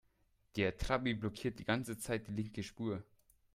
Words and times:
Der 0.55 0.75
Trabi 0.75 1.13
blockiert 1.13 1.59
die 1.59 1.63
ganze 1.63 1.95
Zeit 1.95 2.25
die 2.27 2.31
linke 2.31 2.63
Spur. 2.63 3.03